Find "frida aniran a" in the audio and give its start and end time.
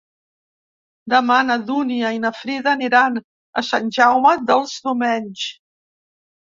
2.39-3.67